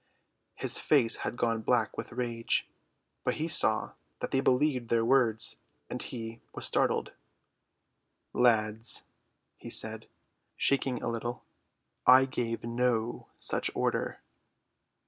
His 0.55 0.79
face 0.79 1.17
had 1.17 1.37
gone 1.37 1.61
black 1.61 1.95
with 1.95 2.11
rage, 2.11 2.67
but 3.23 3.35
he 3.35 3.47
saw 3.47 3.91
that 4.19 4.31
they 4.31 4.39
believed 4.41 4.89
their 4.89 5.05
words, 5.05 5.57
and 5.91 6.01
he 6.01 6.41
was 6.55 6.65
startled. 6.65 7.11
"Lads," 8.33 9.03
he 9.57 9.69
said, 9.69 10.07
shaking 10.57 11.03
a 11.03 11.07
little, 11.07 11.43
"I 12.07 12.25
gave 12.25 12.63
no 12.63 13.27
such 13.37 13.69
order." 13.75 14.19